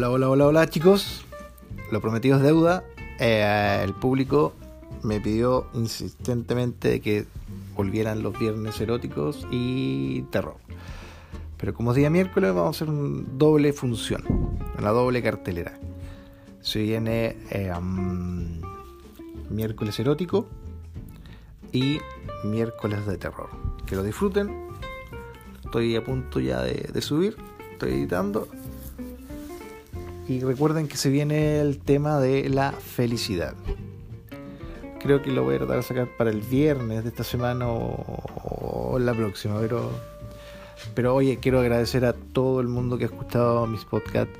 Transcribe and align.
Hola, 0.00 0.12
hola, 0.12 0.30
hola, 0.30 0.46
hola 0.46 0.66
chicos. 0.66 1.26
Lo 1.92 2.00
prometido 2.00 2.38
es 2.38 2.42
deuda. 2.42 2.84
Eh, 3.18 3.82
el 3.84 3.92
público 3.92 4.54
me 5.02 5.20
pidió 5.20 5.66
insistentemente 5.74 7.02
que 7.02 7.26
volvieran 7.76 8.22
los 8.22 8.38
viernes 8.38 8.80
eróticos 8.80 9.46
y 9.50 10.22
terror. 10.30 10.56
Pero 11.58 11.74
como 11.74 11.90
es 11.90 11.98
día 11.98 12.08
miércoles 12.08 12.54
vamos 12.54 12.68
a 12.68 12.70
hacer 12.70 12.88
una 12.88 13.26
doble 13.36 13.74
función, 13.74 14.24
una 14.78 14.88
doble 14.88 15.22
cartelera. 15.22 15.78
Se 16.62 16.78
viene 16.78 17.36
eh, 17.50 17.70
miércoles 19.50 20.00
erótico 20.00 20.46
y 21.72 21.98
miércoles 22.44 23.04
de 23.04 23.18
terror. 23.18 23.50
Que 23.84 23.96
lo 23.96 24.02
disfruten. 24.02 24.66
Estoy 25.62 25.94
a 25.94 26.02
punto 26.02 26.40
ya 26.40 26.62
de 26.62 27.02
subir. 27.02 27.36
Estoy 27.72 27.92
editando 27.92 28.48
y 30.30 30.38
recuerden 30.38 30.86
que 30.86 30.96
se 30.96 31.10
viene 31.10 31.60
el 31.60 31.80
tema 31.80 32.20
de 32.20 32.48
la 32.48 32.70
felicidad. 32.70 33.52
Creo 35.00 35.22
que 35.22 35.32
lo 35.32 35.42
voy 35.42 35.56
a 35.56 35.58
tratar 35.58 35.78
de 35.78 35.82
sacar 35.82 36.08
para 36.16 36.30
el 36.30 36.40
viernes 36.40 37.02
de 37.02 37.08
esta 37.08 37.24
semana 37.24 37.66
o, 37.68 38.96
la 39.00 39.12
próxima, 39.12 39.58
pero, 39.58 39.90
pero 40.94 41.16
oye, 41.16 41.38
quiero 41.40 41.58
agradecer 41.58 42.04
a 42.04 42.12
todo 42.12 42.60
el 42.60 42.68
mundo 42.68 42.96
que 42.96 43.04
ha 43.04 43.06
escuchado 43.08 43.66
mis 43.66 43.84
podcasts. 43.84 44.38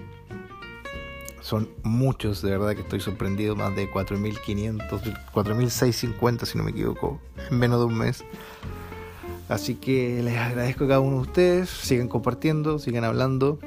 Son 1.40 1.68
muchos, 1.82 2.40
de 2.40 2.52
verdad 2.52 2.76
que 2.76 2.82
estoy 2.82 3.00
sorprendido, 3.00 3.56
más 3.56 3.74
de 3.74 3.90
4.500, 3.90 4.88
4.650 5.34 6.44
si 6.44 6.56
no 6.56 6.62
me 6.62 6.70
equivoco, 6.70 7.20
en 7.50 7.58
menos 7.58 7.80
de 7.80 7.86
un 7.86 7.98
mes. 7.98 8.22
Así 9.48 9.74
que 9.74 10.22
les 10.22 10.38
agradezco 10.38 10.84
a 10.84 10.86
cada 10.88 11.00
uno 11.00 11.16
de 11.16 11.22
ustedes, 11.22 11.68
sigan 11.68 12.06
compartiendo, 12.06 12.78
sigan 12.78 13.02
hablando 13.02 13.58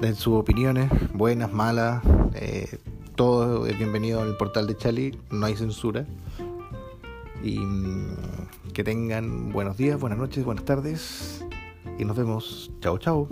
den 0.00 0.14
sus 0.14 0.34
opiniones, 0.34 0.90
buenas, 1.12 1.52
malas, 1.52 2.02
eh, 2.34 2.78
todo 3.14 3.66
es 3.66 3.78
bienvenido 3.78 4.22
en 4.22 4.28
el 4.28 4.36
portal 4.36 4.66
de 4.66 4.76
Chali, 4.76 5.18
no 5.30 5.46
hay 5.46 5.56
censura. 5.56 6.06
Y 7.42 7.58
mm, 7.58 8.16
que 8.72 8.82
tengan 8.84 9.52
buenos 9.52 9.76
días, 9.76 10.00
buenas 10.00 10.18
noches, 10.18 10.44
buenas 10.44 10.64
tardes 10.64 11.44
y 11.98 12.04
nos 12.04 12.16
vemos. 12.16 12.70
Chao, 12.80 12.98
chao. 12.98 13.28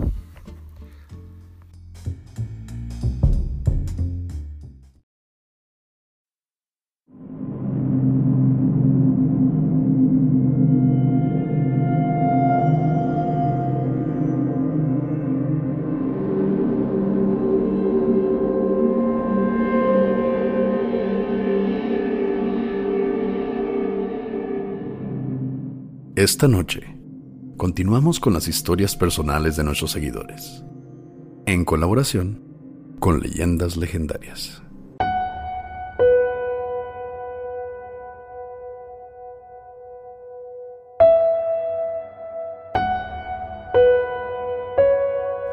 Esta 26.23 26.47
noche, 26.47 26.79
continuamos 27.57 28.21
con 28.21 28.33
las 28.33 28.47
historias 28.47 28.95
personales 28.95 29.57
de 29.57 29.65
nuestros 29.65 29.91
seguidores, 29.91 30.63
en 31.45 31.65
colaboración 31.65 32.41
con 33.01 33.19
leyendas 33.19 33.75
legendarias. 33.75 34.63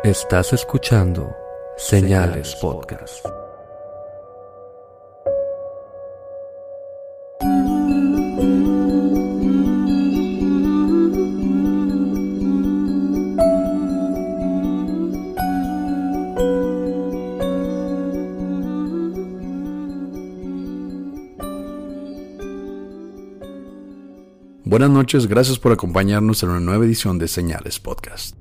Estás 0.05 0.53
escuchando 0.53 1.35
Señales 1.79 2.55
Podcast. 2.61 3.27
Buenas 24.81 24.97
noches, 24.97 25.27
gracias 25.27 25.59
por 25.59 25.73
acompañarnos 25.73 26.43
en 26.43 26.49
una 26.49 26.61
nueva 26.61 26.87
edición 26.87 27.19
de 27.19 27.29
Señales 27.29 27.79
Podcast. 27.79 28.35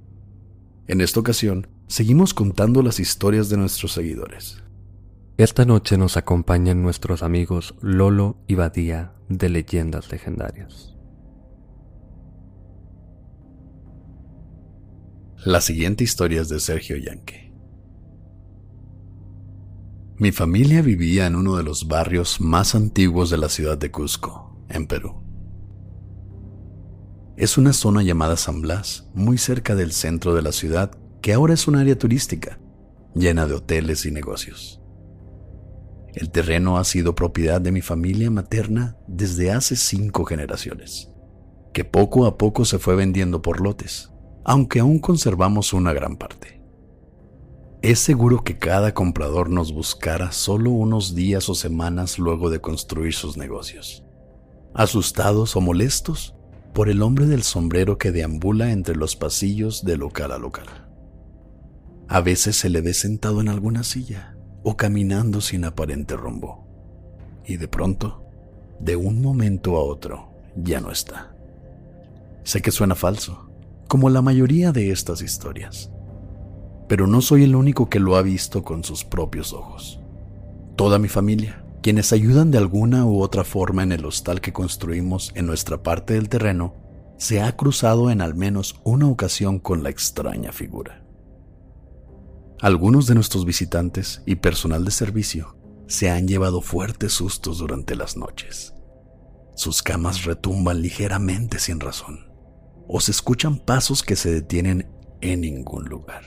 En 0.87 1.01
esta 1.01 1.19
ocasión, 1.19 1.67
seguimos 1.87 2.33
contando 2.33 2.81
las 2.81 3.01
historias 3.01 3.49
de 3.49 3.57
nuestros 3.57 3.91
seguidores. 3.91 4.63
Esta 5.35 5.65
noche 5.65 5.97
nos 5.97 6.15
acompañan 6.15 6.81
nuestros 6.81 7.23
amigos 7.23 7.75
Lolo 7.81 8.37
y 8.47 8.55
Badía 8.55 9.11
de 9.27 9.49
Leyendas 9.49 10.09
Legendarias. 10.13 10.95
La 15.43 15.59
siguiente 15.59 16.05
historia 16.05 16.39
es 16.39 16.47
de 16.47 16.61
Sergio 16.61 16.95
Yanque. 16.95 17.53
Mi 20.15 20.31
familia 20.31 20.81
vivía 20.81 21.27
en 21.27 21.35
uno 21.35 21.57
de 21.57 21.63
los 21.63 21.89
barrios 21.89 22.39
más 22.39 22.75
antiguos 22.75 23.29
de 23.29 23.37
la 23.39 23.49
ciudad 23.49 23.77
de 23.77 23.91
Cusco, 23.91 24.57
en 24.69 24.87
Perú 24.87 25.28
es 27.39 27.57
una 27.57 27.71
zona 27.71 28.03
llamada 28.03 28.35
San 28.35 28.59
Blas, 28.59 29.07
muy 29.13 29.37
cerca 29.37 29.73
del 29.73 29.93
centro 29.93 30.35
de 30.35 30.41
la 30.41 30.51
ciudad, 30.51 30.91
que 31.21 31.31
ahora 31.31 31.53
es 31.53 31.69
un 31.69 31.77
área 31.77 31.97
turística, 31.97 32.59
llena 33.15 33.47
de 33.47 33.53
hoteles 33.53 34.05
y 34.05 34.11
negocios. 34.11 34.81
El 36.13 36.31
terreno 36.31 36.77
ha 36.77 36.83
sido 36.83 37.15
propiedad 37.15 37.61
de 37.61 37.71
mi 37.71 37.79
familia 37.79 38.29
materna 38.29 38.97
desde 39.07 39.51
hace 39.51 39.77
cinco 39.77 40.25
generaciones, 40.25 41.13
que 41.71 41.85
poco 41.85 42.25
a 42.25 42.37
poco 42.37 42.65
se 42.65 42.77
fue 42.77 42.95
vendiendo 42.95 43.41
por 43.41 43.61
lotes, 43.61 44.11
aunque 44.43 44.81
aún 44.81 44.99
conservamos 44.99 45.71
una 45.71 45.93
gran 45.93 46.17
parte. 46.17 46.61
Es 47.81 47.99
seguro 47.99 48.43
que 48.43 48.57
cada 48.57 48.93
comprador 48.93 49.49
nos 49.49 49.71
buscara 49.71 50.33
solo 50.33 50.71
unos 50.71 51.15
días 51.15 51.47
o 51.47 51.55
semanas 51.55 52.19
luego 52.19 52.49
de 52.49 52.59
construir 52.59 53.13
sus 53.13 53.37
negocios. 53.37 54.03
Asustados 54.73 55.55
o 55.55 55.61
molestos, 55.61 56.35
por 56.73 56.89
el 56.89 57.01
hombre 57.01 57.25
del 57.25 57.43
sombrero 57.43 57.97
que 57.97 58.11
deambula 58.11 58.71
entre 58.71 58.95
los 58.95 59.15
pasillos 59.15 59.83
de 59.83 59.97
local 59.97 60.31
a 60.31 60.37
local. 60.37 60.67
A 62.07 62.21
veces 62.21 62.55
se 62.55 62.69
le 62.69 62.81
ve 62.81 62.93
sentado 62.93 63.41
en 63.41 63.49
alguna 63.49 63.83
silla 63.83 64.35
o 64.63 64.77
caminando 64.77 65.41
sin 65.41 65.65
aparente 65.65 66.15
rumbo. 66.15 66.67
Y 67.45 67.57
de 67.57 67.67
pronto, 67.67 68.23
de 68.79 68.95
un 68.95 69.21
momento 69.21 69.75
a 69.75 69.81
otro, 69.81 70.31
ya 70.55 70.81
no 70.81 70.91
está. 70.91 71.35
Sé 72.43 72.61
que 72.61 72.71
suena 72.71 72.95
falso, 72.95 73.49
como 73.87 74.09
la 74.09 74.21
mayoría 74.21 74.71
de 74.71 74.91
estas 74.91 75.21
historias, 75.21 75.91
pero 76.87 77.07
no 77.07 77.21
soy 77.21 77.43
el 77.43 77.55
único 77.55 77.89
que 77.89 77.99
lo 77.99 78.15
ha 78.15 78.21
visto 78.21 78.63
con 78.63 78.83
sus 78.83 79.03
propios 79.03 79.53
ojos. 79.53 79.99
Toda 80.75 80.97
mi 80.97 81.07
familia, 81.07 81.63
quienes 81.81 82.11
ayudan 82.13 82.51
de 82.51 82.57
alguna 82.57 83.05
u 83.05 83.21
otra 83.21 83.43
forma 83.43 83.83
en 83.83 83.91
el 83.91 84.05
hostal 84.05 84.41
que 84.41 84.53
construimos 84.53 85.31
en 85.35 85.45
nuestra 85.45 85.81
parte 85.81 86.13
del 86.13 86.29
terreno, 86.29 86.75
se 87.17 87.41
ha 87.41 87.55
cruzado 87.55 88.11
en 88.11 88.21
al 88.21 88.35
menos 88.35 88.79
una 88.83 89.07
ocasión 89.07 89.59
con 89.59 89.83
la 89.83 89.89
extraña 89.89 90.51
figura. 90.51 91.05
Algunos 92.61 93.07
de 93.07 93.15
nuestros 93.15 93.45
visitantes 93.45 94.21
y 94.25 94.35
personal 94.35 94.83
de 94.83 94.91
servicio 94.91 95.55
se 95.87 96.09
han 96.09 96.27
llevado 96.27 96.61
fuertes 96.61 97.13
sustos 97.13 97.59
durante 97.59 97.95
las 97.95 98.17
noches. 98.17 98.73
Sus 99.55 99.81
camas 99.81 100.23
retumban 100.25 100.81
ligeramente 100.81 101.59
sin 101.59 101.79
razón, 101.79 102.31
o 102.87 102.99
se 102.99 103.11
escuchan 103.11 103.57
pasos 103.57 104.03
que 104.03 104.15
se 104.15 104.31
detienen 104.31 104.89
en 105.21 105.41
ningún 105.41 105.85
lugar. 105.85 106.23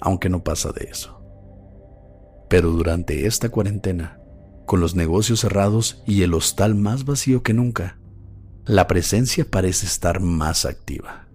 Aunque 0.00 0.28
no 0.28 0.44
pasa 0.44 0.70
de 0.72 0.84
eso. 0.90 1.15
Pero 2.48 2.70
durante 2.70 3.26
esta 3.26 3.48
cuarentena, 3.48 4.20
con 4.66 4.80
los 4.80 4.94
negocios 4.94 5.40
cerrados 5.40 6.02
y 6.06 6.22
el 6.22 6.34
hostal 6.34 6.74
más 6.74 7.04
vacío 7.04 7.42
que 7.42 7.54
nunca, 7.54 7.98
la 8.64 8.86
presencia 8.86 9.48
parece 9.48 9.86
estar 9.86 10.20
más 10.20 10.64
activa. 10.64 11.28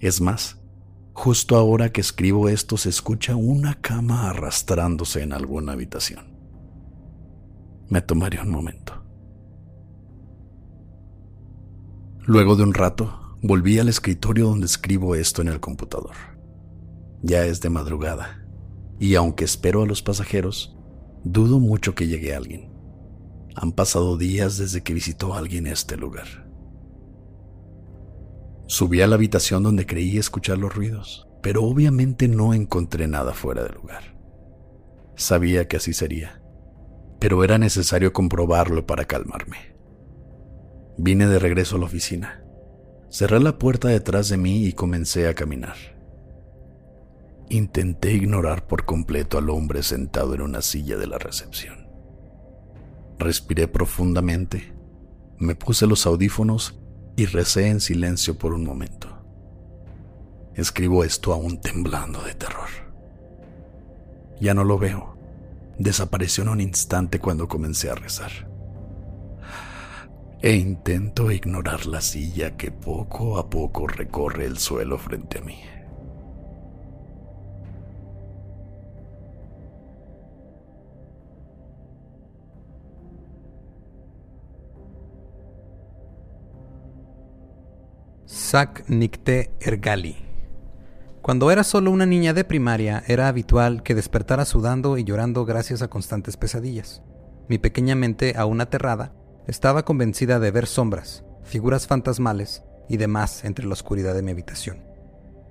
Es 0.00 0.20
más, 0.20 0.58
justo 1.12 1.56
ahora 1.56 1.92
que 1.92 2.00
escribo 2.00 2.48
esto 2.48 2.76
se 2.76 2.88
escucha 2.88 3.36
una 3.36 3.74
cama 3.74 4.30
arrastrándose 4.30 5.22
en 5.22 5.32
alguna 5.32 5.72
habitación. 5.72 6.36
Me 7.88 8.02
tomaré 8.02 8.40
un 8.40 8.50
momento. 8.50 9.04
Luego 12.20 12.56
de 12.56 12.62
un 12.62 12.74
rato, 12.74 13.36
volví 13.42 13.78
al 13.78 13.88
escritorio 13.88 14.48
donde 14.48 14.66
escribo 14.66 15.14
esto 15.14 15.40
en 15.40 15.48
el 15.48 15.60
computador. 15.60 16.14
Ya 17.22 17.44
es 17.46 17.60
de 17.62 17.70
madrugada 17.70 18.37
y 18.98 19.14
aunque 19.14 19.44
espero 19.44 19.82
a 19.82 19.86
los 19.86 20.02
pasajeros, 20.02 20.76
dudo 21.24 21.58
mucho 21.60 21.94
que 21.94 22.06
llegue 22.06 22.34
alguien. 22.34 22.72
Han 23.54 23.72
pasado 23.72 24.16
días 24.16 24.58
desde 24.58 24.82
que 24.82 24.94
visitó 24.94 25.34
a 25.34 25.38
alguien 25.38 25.66
este 25.66 25.96
lugar. 25.96 26.48
Subí 28.66 29.00
a 29.00 29.06
la 29.06 29.14
habitación 29.14 29.62
donde 29.62 29.86
creí 29.86 30.18
escuchar 30.18 30.58
los 30.58 30.74
ruidos 30.74 31.28
pero 31.42 31.64
obviamente 31.64 32.28
no 32.28 32.54
encontré 32.54 33.06
nada 33.06 33.32
fuera 33.32 33.62
de 33.62 33.70
lugar. 33.70 34.16
Sabía 35.14 35.68
que 35.68 35.76
así 35.76 35.92
sería, 35.92 36.42
pero 37.18 37.44
era 37.44 37.58
necesario 37.58 38.12
comprobarlo 38.12 38.86
para 38.86 39.04
calmarme. 39.04 39.76
Vine 40.96 41.26
de 41.26 41.38
regreso 41.38 41.76
a 41.76 41.78
la 41.78 41.86
oficina. 41.86 42.44
Cerré 43.10 43.40
la 43.40 43.58
puerta 43.58 43.88
detrás 43.88 44.28
de 44.28 44.36
mí 44.36 44.66
y 44.66 44.72
comencé 44.72 45.28
a 45.28 45.34
caminar. 45.34 45.76
Intenté 47.50 48.12
ignorar 48.12 48.66
por 48.66 48.84
completo 48.84 49.38
al 49.38 49.48
hombre 49.48 49.82
sentado 49.82 50.34
en 50.34 50.42
una 50.42 50.60
silla 50.60 50.96
de 50.96 51.06
la 51.06 51.18
recepción. 51.18 51.88
Respiré 53.18 53.68
profundamente, 53.68 54.74
me 55.38 55.54
puse 55.54 55.86
los 55.86 56.06
audífonos 56.06 56.78
y 57.16 57.26
recé 57.26 57.68
en 57.68 57.80
silencio 57.80 58.36
por 58.38 58.52
un 58.52 58.64
momento. 58.64 59.08
Escribo 60.54 61.04
esto 61.04 61.32
aún 61.32 61.60
temblando 61.60 62.22
de 62.22 62.34
terror. 62.34 62.68
Ya 64.40 64.54
no 64.54 64.64
lo 64.64 64.78
veo. 64.78 65.16
Desapareció 65.78 66.42
en 66.42 66.50
un 66.50 66.60
instante 66.60 67.18
cuando 67.18 67.48
comencé 67.48 67.90
a 67.90 67.94
rezar. 67.94 68.30
E 70.42 70.54
intento 70.54 71.30
ignorar 71.30 71.86
la 71.86 72.00
silla 72.00 72.56
que 72.56 72.70
poco 72.70 73.38
a 73.38 73.48
poco 73.48 73.86
recorre 73.86 74.44
el 74.44 74.58
suelo 74.58 74.98
frente 74.98 75.38
a 75.38 75.42
mí. 75.42 75.58
Sak 88.48 88.88
Nikte 88.88 89.50
Ergali. 89.60 90.16
Cuando 91.20 91.50
era 91.50 91.62
solo 91.64 91.90
una 91.90 92.06
niña 92.06 92.32
de 92.32 92.44
primaria, 92.44 93.04
era 93.06 93.28
habitual 93.28 93.82
que 93.82 93.94
despertara 93.94 94.46
sudando 94.46 94.96
y 94.96 95.04
llorando 95.04 95.44
gracias 95.44 95.82
a 95.82 95.88
constantes 95.88 96.38
pesadillas. 96.38 97.02
Mi 97.50 97.58
pequeña 97.58 97.94
mente, 97.94 98.32
aún 98.38 98.62
aterrada, 98.62 99.12
estaba 99.46 99.84
convencida 99.84 100.40
de 100.40 100.50
ver 100.50 100.66
sombras, 100.66 101.24
figuras 101.42 101.86
fantasmales 101.86 102.62
y 102.88 102.96
demás 102.96 103.44
entre 103.44 103.66
la 103.66 103.74
oscuridad 103.74 104.14
de 104.14 104.22
mi 104.22 104.30
habitación. 104.30 104.78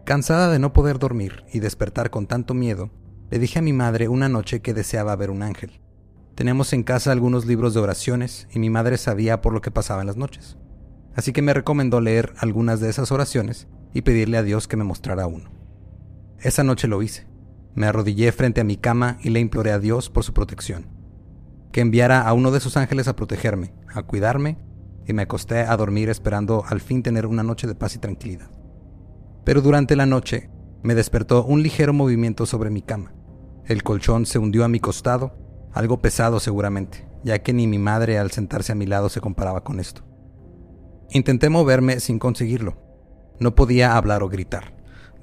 Cansada 0.03 0.49
de 0.49 0.57
no 0.57 0.73
poder 0.73 0.97
dormir 0.97 1.43
y 1.53 1.59
despertar 1.59 2.09
con 2.09 2.25
tanto 2.25 2.55
miedo, 2.55 2.89
le 3.29 3.37
dije 3.37 3.59
a 3.59 3.61
mi 3.61 3.73
madre 3.73 4.07
una 4.07 4.27
noche 4.27 4.63
que 4.63 4.73
deseaba 4.73 5.15
ver 5.15 5.29
un 5.29 5.43
ángel. 5.43 5.81
Tenemos 6.33 6.73
en 6.73 6.81
casa 6.81 7.11
algunos 7.11 7.45
libros 7.45 7.75
de 7.75 7.79
oraciones 7.79 8.47
y 8.51 8.57
mi 8.57 8.71
madre 8.71 8.97
sabía 8.97 9.39
por 9.39 9.53
lo 9.53 9.61
que 9.61 9.69
pasaba 9.69 10.01
en 10.01 10.07
las 10.07 10.17
noches 10.17 10.57
así 11.17 11.33
que 11.33 11.41
me 11.41 11.53
recomendó 11.53 11.99
leer 11.99 12.33
algunas 12.37 12.79
de 12.79 12.89
esas 12.89 13.11
oraciones 13.11 13.67
y 13.93 14.03
pedirle 14.03 14.37
a 14.37 14.43
Dios 14.43 14.67
que 14.67 14.77
me 14.77 14.83
mostrara 14.83 15.25
uno. 15.25 15.49
Esa 16.39 16.63
noche 16.63 16.87
lo 16.87 17.01
hice. 17.01 17.27
Me 17.73 17.87
arrodillé 17.87 18.31
frente 18.31 18.61
a 18.61 18.63
mi 18.63 18.77
cama 18.77 19.17
y 19.21 19.31
le 19.31 19.39
imploré 19.39 19.71
a 19.71 19.79
Dios 19.79 20.11
por 20.11 20.23
su 20.23 20.33
protección, 20.33 20.85
que 21.71 21.81
enviara 21.81 22.21
a 22.21 22.33
uno 22.33 22.51
de 22.51 22.59
sus 22.59 22.77
ángeles 22.77 23.07
a 23.07 23.15
protegerme, 23.15 23.73
a 23.91 24.03
cuidarme, 24.03 24.59
y 25.07 25.13
me 25.13 25.23
acosté 25.23 25.61
a 25.61 25.75
dormir 25.75 26.09
esperando 26.09 26.63
al 26.67 26.81
fin 26.81 27.01
tener 27.01 27.25
una 27.25 27.41
noche 27.41 27.65
de 27.65 27.73
paz 27.73 27.95
y 27.95 27.99
tranquilidad. 27.99 28.51
Pero 29.43 29.61
durante 29.61 29.95
la 29.95 30.05
noche 30.05 30.51
me 30.83 30.93
despertó 30.93 31.43
un 31.45 31.63
ligero 31.63 31.93
movimiento 31.93 32.45
sobre 32.45 32.69
mi 32.69 32.83
cama. 32.83 33.13
El 33.65 33.81
colchón 33.81 34.27
se 34.27 34.37
hundió 34.37 34.63
a 34.65 34.69
mi 34.69 34.79
costado, 34.79 35.35
algo 35.73 35.99
pesado 35.99 36.39
seguramente, 36.39 37.07
ya 37.23 37.39
que 37.39 37.53
ni 37.53 37.65
mi 37.65 37.79
madre 37.79 38.19
al 38.19 38.29
sentarse 38.29 38.71
a 38.71 38.75
mi 38.75 38.85
lado 38.85 39.09
se 39.09 39.19
comparaba 39.19 39.63
con 39.63 39.79
esto. 39.79 40.03
Intenté 41.11 41.49
moverme 41.49 41.99
sin 41.99 42.19
conseguirlo. 42.19 42.75
No 43.39 43.55
podía 43.55 43.95
hablar 43.95 44.23
o 44.23 44.29
gritar. 44.29 44.73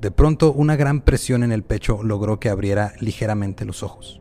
De 0.01 0.11
pronto 0.11 0.53
una 0.53 0.77
gran 0.77 1.03
presión 1.03 1.43
en 1.43 1.53
el 1.53 1.63
pecho 1.63 2.03
logró 2.03 2.41
que 2.41 2.49
abriera 2.49 2.93
ligeramente 3.01 3.65
los 3.65 3.83
ojos. 3.83 4.21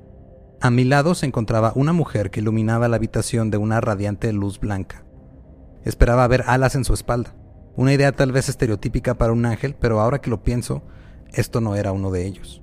A 0.61 0.71
mi 0.71 0.83
lado 0.83 1.15
se 1.15 1.25
encontraba 1.25 1.73
una 1.75 1.93
mujer 1.93 2.31
que 2.31 2.39
iluminaba 2.39 2.87
la 2.87 2.95
habitación 2.95 3.51
de 3.51 3.57
una 3.57 3.81
radiante 3.81 4.31
luz 4.31 4.59
blanca. 4.59 5.03
Esperaba 5.83 6.27
ver 6.27 6.43
alas 6.47 6.75
en 6.75 6.85
su 6.85 6.93
espalda, 6.93 7.35
una 7.75 7.93
idea 7.93 8.11
tal 8.11 8.31
vez 8.31 8.49
estereotípica 8.49 9.15
para 9.15 9.33
un 9.33 9.45
ángel, 9.45 9.75
pero 9.77 9.99
ahora 9.99 10.21
que 10.21 10.29
lo 10.29 10.43
pienso, 10.43 10.83
esto 11.33 11.59
no 11.59 11.75
era 11.75 11.91
uno 11.91 12.11
de 12.11 12.25
ellos. 12.25 12.61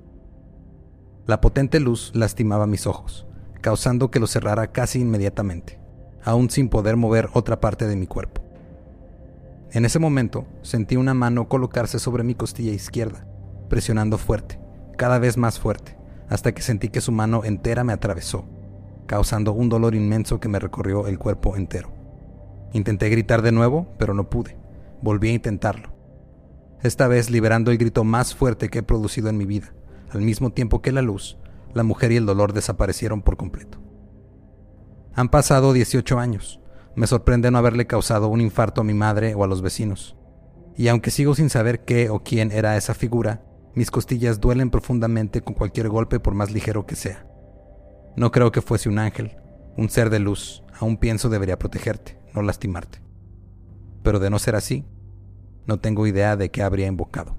La 1.27 1.41
potente 1.41 1.79
luz 1.79 2.11
lastimaba 2.15 2.65
mis 2.65 2.87
ojos, 2.87 3.27
causando 3.61 4.09
que 4.09 4.19
los 4.19 4.31
cerrara 4.31 4.71
casi 4.71 4.99
inmediatamente, 4.99 5.79
aún 6.23 6.49
sin 6.49 6.69
poder 6.69 6.97
mover 6.97 7.29
otra 7.33 7.59
parte 7.59 7.87
de 7.87 7.95
mi 7.95 8.07
cuerpo. 8.07 8.50
En 9.73 9.85
ese 9.85 9.99
momento 9.99 10.47
sentí 10.63 10.97
una 10.97 11.13
mano 11.13 11.47
colocarse 11.47 11.97
sobre 11.97 12.25
mi 12.25 12.35
costilla 12.35 12.73
izquierda, 12.73 13.25
presionando 13.69 14.17
fuerte, 14.17 14.59
cada 14.97 15.17
vez 15.17 15.37
más 15.37 15.59
fuerte, 15.59 15.97
hasta 16.27 16.51
que 16.51 16.61
sentí 16.61 16.89
que 16.89 16.99
su 16.99 17.13
mano 17.13 17.45
entera 17.45 17.85
me 17.85 17.93
atravesó, 17.93 18.45
causando 19.07 19.53
un 19.53 19.69
dolor 19.69 19.95
inmenso 19.95 20.41
que 20.41 20.49
me 20.49 20.59
recorrió 20.59 21.07
el 21.07 21.17
cuerpo 21.17 21.55
entero. 21.55 21.93
Intenté 22.73 23.09
gritar 23.09 23.41
de 23.41 23.53
nuevo, 23.53 23.87
pero 23.97 24.13
no 24.13 24.29
pude. 24.29 24.57
Volví 25.01 25.29
a 25.29 25.33
intentarlo. 25.33 25.93
Esta 26.81 27.07
vez 27.07 27.29
liberando 27.29 27.71
el 27.71 27.77
grito 27.77 28.03
más 28.03 28.35
fuerte 28.35 28.69
que 28.69 28.79
he 28.79 28.83
producido 28.83 29.29
en 29.29 29.37
mi 29.37 29.45
vida, 29.45 29.73
al 30.09 30.21
mismo 30.21 30.49
tiempo 30.49 30.81
que 30.81 30.91
la 30.91 31.01
luz, 31.01 31.37
la 31.73 31.83
mujer 31.83 32.11
y 32.11 32.17
el 32.17 32.25
dolor 32.25 32.51
desaparecieron 32.51 33.21
por 33.21 33.37
completo. 33.37 33.79
Han 35.13 35.29
pasado 35.29 35.73
18 35.73 36.19
años, 36.19 36.60
me 36.95 37.07
sorprende 37.07 37.51
no 37.51 37.57
haberle 37.57 37.87
causado 37.87 38.27
un 38.27 38.41
infarto 38.41 38.81
a 38.81 38.83
mi 38.83 38.93
madre 38.93 39.33
o 39.35 39.43
a 39.43 39.47
los 39.47 39.61
vecinos. 39.61 40.17
Y 40.75 40.87
aunque 40.87 41.11
sigo 41.11 41.35
sin 41.35 41.49
saber 41.49 41.85
qué 41.85 42.09
o 42.09 42.23
quién 42.23 42.51
era 42.51 42.77
esa 42.77 42.93
figura, 42.93 43.43
mis 43.73 43.91
costillas 43.91 44.39
duelen 44.39 44.69
profundamente 44.69 45.41
con 45.41 45.53
cualquier 45.53 45.89
golpe 45.89 46.19
por 46.19 46.33
más 46.33 46.51
ligero 46.51 46.85
que 46.85 46.95
sea. 46.95 47.25
No 48.15 48.31
creo 48.31 48.51
que 48.51 48.61
fuese 48.61 48.89
un 48.89 48.99
ángel, 48.99 49.37
un 49.77 49.89
ser 49.89 50.09
de 50.09 50.19
luz, 50.19 50.63
aún 50.79 50.97
pienso 50.97 51.29
debería 51.29 51.57
protegerte, 51.57 52.19
no 52.33 52.41
lastimarte. 52.41 53.01
Pero 54.03 54.19
de 54.19 54.29
no 54.29 54.39
ser 54.39 54.55
así, 54.55 54.85
no 55.65 55.79
tengo 55.79 56.07
idea 56.07 56.35
de 56.35 56.51
qué 56.51 56.63
habría 56.63 56.87
invocado. 56.87 57.37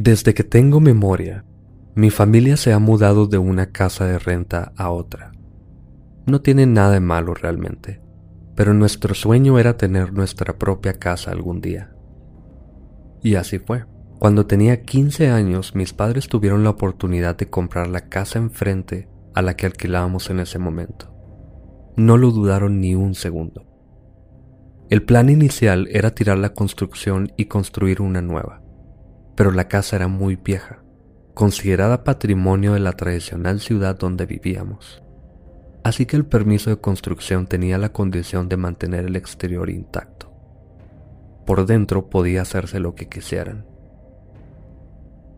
Desde 0.00 0.32
que 0.32 0.44
tengo 0.44 0.78
memoria, 0.78 1.44
mi 1.96 2.10
familia 2.10 2.56
se 2.56 2.72
ha 2.72 2.78
mudado 2.78 3.26
de 3.26 3.38
una 3.38 3.72
casa 3.72 4.04
de 4.04 4.20
renta 4.20 4.72
a 4.76 4.92
otra. 4.92 5.32
No 6.24 6.40
tiene 6.40 6.66
nada 6.66 6.92
de 6.92 7.00
malo 7.00 7.34
realmente, 7.34 8.00
pero 8.54 8.74
nuestro 8.74 9.12
sueño 9.16 9.58
era 9.58 9.76
tener 9.76 10.12
nuestra 10.12 10.56
propia 10.56 10.92
casa 11.00 11.32
algún 11.32 11.60
día. 11.60 11.96
Y 13.24 13.34
así 13.34 13.58
fue. 13.58 13.86
Cuando 14.20 14.46
tenía 14.46 14.82
15 14.82 15.30
años, 15.30 15.74
mis 15.74 15.92
padres 15.92 16.28
tuvieron 16.28 16.62
la 16.62 16.70
oportunidad 16.70 17.36
de 17.36 17.50
comprar 17.50 17.88
la 17.88 18.02
casa 18.02 18.38
enfrente 18.38 19.08
a 19.34 19.42
la 19.42 19.56
que 19.56 19.66
alquilábamos 19.66 20.30
en 20.30 20.38
ese 20.38 20.60
momento. 20.60 21.12
No 21.96 22.18
lo 22.18 22.30
dudaron 22.30 22.80
ni 22.80 22.94
un 22.94 23.16
segundo. 23.16 23.66
El 24.90 25.02
plan 25.02 25.28
inicial 25.28 25.88
era 25.90 26.14
tirar 26.14 26.38
la 26.38 26.54
construcción 26.54 27.32
y 27.36 27.46
construir 27.46 28.00
una 28.00 28.22
nueva 28.22 28.57
pero 29.38 29.52
la 29.52 29.68
casa 29.68 29.94
era 29.94 30.08
muy 30.08 30.34
vieja, 30.34 30.82
considerada 31.32 32.02
patrimonio 32.02 32.72
de 32.72 32.80
la 32.80 32.94
tradicional 32.94 33.60
ciudad 33.60 33.96
donde 33.96 34.26
vivíamos. 34.26 35.00
Así 35.84 36.06
que 36.06 36.16
el 36.16 36.26
permiso 36.26 36.70
de 36.70 36.80
construcción 36.80 37.46
tenía 37.46 37.78
la 37.78 37.92
condición 37.92 38.48
de 38.48 38.56
mantener 38.56 39.04
el 39.04 39.14
exterior 39.14 39.70
intacto. 39.70 40.32
Por 41.46 41.66
dentro 41.66 42.10
podía 42.10 42.42
hacerse 42.42 42.80
lo 42.80 42.96
que 42.96 43.08
quisieran. 43.08 43.64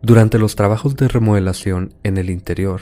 Durante 0.00 0.38
los 0.38 0.56
trabajos 0.56 0.96
de 0.96 1.06
remodelación 1.06 1.92
en 2.02 2.16
el 2.16 2.30
interior, 2.30 2.80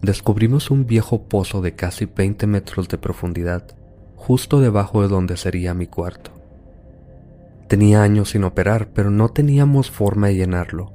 descubrimos 0.00 0.70
un 0.70 0.86
viejo 0.86 1.28
pozo 1.28 1.60
de 1.60 1.74
casi 1.74 2.06
20 2.06 2.46
metros 2.46 2.88
de 2.88 2.96
profundidad 2.96 3.66
justo 4.14 4.62
debajo 4.62 5.02
de 5.02 5.08
donde 5.08 5.36
sería 5.36 5.74
mi 5.74 5.86
cuarto. 5.86 6.35
Tenía 7.68 8.02
años 8.02 8.30
sin 8.30 8.44
operar, 8.44 8.90
pero 8.92 9.10
no 9.10 9.28
teníamos 9.30 9.90
forma 9.90 10.28
de 10.28 10.36
llenarlo, 10.36 10.92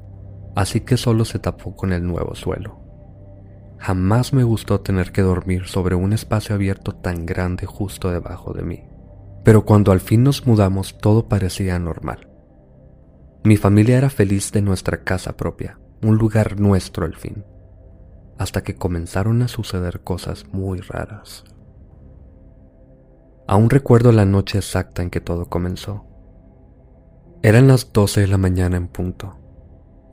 así 0.56 0.82
que 0.82 0.98
solo 0.98 1.26
se 1.26 1.40
tapó 1.40 1.76
con 1.76 1.92
el 1.92 2.06
nuevo 2.08 2.36
suelo. 2.36 2.80
Jamás 3.78 4.32
me 4.32 4.44
gustó 4.44 4.80
tener 4.82 5.12
que 5.12 5.22
dormir 5.22 5.66
sobre 5.66 5.96
un 5.96 6.14
espacio 6.14 6.54
abierto 6.54 6.94
tan 6.94 7.26
grande 7.26 7.66
justo 7.66 8.12
debajo 8.12 8.54
de 8.54 8.62
mí. 8.62 8.84
Pero 9.44 9.66
cuando 9.66 9.92
al 9.92 10.00
fin 10.00 10.24
nos 10.24 10.46
mudamos 10.46 11.00
todo 11.00 11.28
parecía 11.28 11.80
normal. 11.80 12.30
Mi 13.44 13.58
familia 13.58 13.98
era 13.98 14.12
feliz 14.12 14.52
de 14.52 14.62
nuestra 14.62 15.04
casa 15.04 15.36
propia, 15.36 15.80
un 16.04 16.18
lugar 16.18 16.60
nuestro 16.60 17.06
al 17.06 17.16
fin, 17.16 17.44
hasta 18.38 18.64
que 18.64 18.76
comenzaron 18.76 19.42
a 19.42 19.48
suceder 19.48 20.02
cosas 20.02 20.46
muy 20.52 20.80
raras. 20.80 21.44
Aún 23.48 23.72
recuerdo 23.72 24.12
la 24.12 24.26
noche 24.26 24.60
exacta 24.60 25.02
en 25.02 25.10
que 25.10 25.22
todo 25.22 25.48
comenzó. 25.48 26.06
Eran 27.44 27.68
las 27.68 27.92
12 27.92 28.22
de 28.22 28.28
la 28.28 28.38
mañana 28.38 28.78
en 28.78 28.88
punto. 28.88 29.36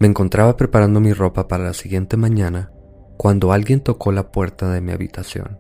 Me 0.01 0.07
encontraba 0.07 0.57
preparando 0.57 0.99
mi 0.99 1.13
ropa 1.13 1.47
para 1.47 1.65
la 1.65 1.75
siguiente 1.75 2.17
mañana 2.17 2.73
cuando 3.19 3.53
alguien 3.53 3.81
tocó 3.81 4.13
la 4.13 4.33
puerta 4.33 4.73
de 4.73 4.81
mi 4.81 4.93
habitación. 4.93 5.59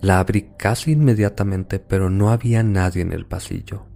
La 0.00 0.18
abrí 0.18 0.50
casi 0.56 0.92
inmediatamente, 0.92 1.78
pero 1.78 2.10
no 2.10 2.30
había 2.30 2.64
nadie 2.64 3.02
en 3.02 3.12
el 3.12 3.26
pasillo. 3.26 3.86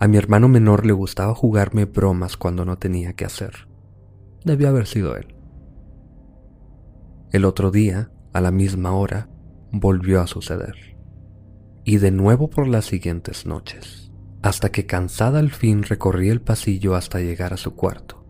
A 0.00 0.08
mi 0.08 0.16
hermano 0.16 0.48
menor 0.48 0.84
le 0.84 0.92
gustaba 0.92 1.32
jugarme 1.32 1.84
bromas 1.84 2.36
cuando 2.36 2.64
no 2.64 2.78
tenía 2.78 3.12
que 3.12 3.24
hacer. 3.24 3.68
Debió 4.44 4.68
haber 4.68 4.88
sido 4.88 5.16
él. 5.16 5.32
El 7.30 7.44
otro 7.44 7.70
día, 7.70 8.10
a 8.32 8.40
la 8.40 8.50
misma 8.50 8.92
hora, 8.92 9.28
volvió 9.70 10.20
a 10.20 10.26
suceder. 10.26 10.96
Y 11.84 11.98
de 11.98 12.10
nuevo 12.10 12.50
por 12.50 12.66
las 12.66 12.86
siguientes 12.86 13.46
noches, 13.46 14.03
hasta 14.44 14.70
que 14.70 14.84
cansada 14.84 15.38
al 15.38 15.52
fin 15.52 15.84
recorrí 15.84 16.28
el 16.28 16.42
pasillo 16.42 16.96
hasta 16.96 17.18
llegar 17.18 17.54
a 17.54 17.56
su 17.56 17.74
cuarto. 17.74 18.26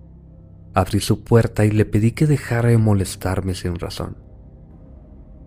Abrí 0.73 1.01
su 1.01 1.25
puerta 1.25 1.65
y 1.65 1.73
le 1.73 1.87
pedí 1.87 2.13
que 2.13 2.29
dejara 2.29 2.69
de 2.69 2.79
molestarme 2.79 3.57
sin 3.57 3.75
razón. 3.81 4.17